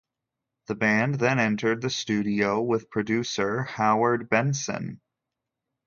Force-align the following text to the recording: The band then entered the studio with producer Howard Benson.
The 0.65 0.73
band 0.73 1.19
then 1.19 1.37
entered 1.39 1.81
the 1.83 1.91
studio 1.91 2.59
with 2.59 2.89
producer 2.89 3.61
Howard 3.65 4.29
Benson. 4.29 4.99